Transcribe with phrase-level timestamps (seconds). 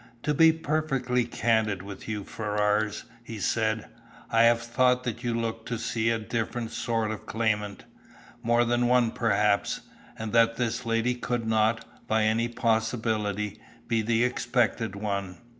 [0.23, 3.85] "To be perfectly candid with you, Ferrars," he said,
[4.31, 7.85] "I have thought that you looked to see a different sort of claimant,
[8.41, 9.81] more than one perhaps,
[10.17, 15.37] and that this lady could not, by any possibility, be the expected one.